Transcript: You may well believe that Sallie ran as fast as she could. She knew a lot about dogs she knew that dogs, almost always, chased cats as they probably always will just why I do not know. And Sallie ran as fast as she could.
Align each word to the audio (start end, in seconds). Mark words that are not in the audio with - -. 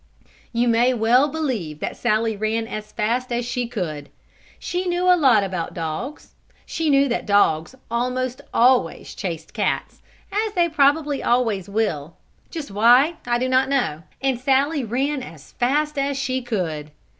You 0.51 0.67
may 0.67 0.95
well 0.95 1.27
believe 1.27 1.79
that 1.81 1.95
Sallie 1.95 2.35
ran 2.35 2.65
as 2.67 2.91
fast 2.91 3.31
as 3.31 3.45
she 3.45 3.67
could. 3.67 4.09
She 4.57 4.87
knew 4.87 5.05
a 5.05 5.13
lot 5.15 5.43
about 5.43 5.75
dogs 5.75 6.33
she 6.65 6.89
knew 6.89 7.07
that 7.09 7.27
dogs, 7.27 7.75
almost 7.91 8.41
always, 8.51 9.13
chased 9.13 9.53
cats 9.53 10.01
as 10.31 10.53
they 10.53 10.69
probably 10.69 11.21
always 11.21 11.69
will 11.69 12.15
just 12.49 12.71
why 12.71 13.17
I 13.27 13.37
do 13.37 13.47
not 13.47 13.69
know. 13.69 14.01
And 14.23 14.39
Sallie 14.39 14.83
ran 14.83 15.21
as 15.21 15.51
fast 15.51 15.99
as 15.99 16.17
she 16.17 16.41
could. 16.41 16.89